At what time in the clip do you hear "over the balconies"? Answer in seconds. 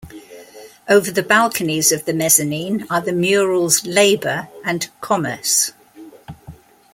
0.89-1.91